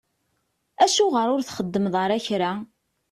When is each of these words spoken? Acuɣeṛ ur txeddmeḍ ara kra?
Acuɣeṛ 0.83 1.27
ur 1.35 1.41
txeddmeḍ 1.43 1.95
ara 2.03 2.23
kra? 2.25 2.51